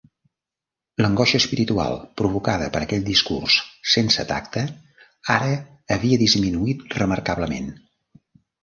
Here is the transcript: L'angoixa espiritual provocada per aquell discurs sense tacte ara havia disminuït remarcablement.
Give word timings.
L'angoixa 1.05 1.37
espiritual 1.41 1.97
provocada 2.21 2.71
per 2.77 2.81
aquell 2.87 3.05
discurs 3.11 3.59
sense 3.97 4.27
tacte 4.33 4.65
ara 5.37 5.55
havia 5.99 6.23
disminuït 6.27 6.85
remarcablement. 7.05 7.73